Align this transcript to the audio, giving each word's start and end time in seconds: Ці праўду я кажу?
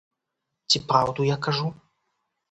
Ці 0.73 0.79
праўду 0.91 1.25
я 1.29 1.37
кажу? 1.47 1.67